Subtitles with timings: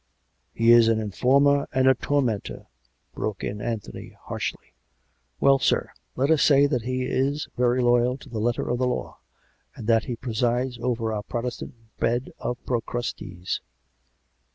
[0.55, 2.65] "He is an informer and a tormentor!"
[3.13, 4.73] broke in An thony harshly."
[5.39, 8.87] Well, sir; let us say that he is very loyal to the letter of the
[8.87, 9.19] law;
[9.75, 13.59] and that he presides over our Protestant bed of Procrustes."